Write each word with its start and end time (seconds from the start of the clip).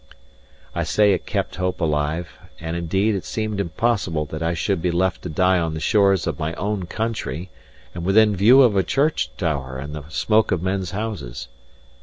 I 0.73 0.81
say 0.83 1.13
it 1.13 1.27
kept 1.27 1.57
hope 1.57 1.79
alive; 1.79 2.27
and 2.59 2.75
indeed 2.75 3.13
it 3.13 3.23
seemed 3.23 3.59
impossible 3.59 4.25
that 4.31 4.41
I 4.41 4.55
should 4.55 4.81
be 4.81 4.89
left 4.89 5.21
to 5.21 5.29
die 5.29 5.59
on 5.59 5.75
the 5.75 5.79
shores 5.79 6.25
of 6.25 6.39
my 6.39 6.55
own 6.55 6.87
country, 6.87 7.51
and 7.93 8.03
within 8.03 8.35
view 8.35 8.63
of 8.63 8.75
a 8.75 8.81
church 8.81 9.29
tower 9.37 9.77
and 9.77 9.93
the 9.93 10.05
smoke 10.09 10.51
of 10.51 10.63
men's 10.63 10.89
houses. 10.89 11.49